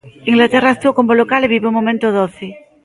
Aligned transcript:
Inglaterra 0.31 0.69
actúa 0.71 0.97
como 0.97 1.17
local 1.21 1.41
e 1.43 1.51
vive 1.53 1.69
un 1.69 1.77
momento 1.79 2.07
doce. 2.19 2.47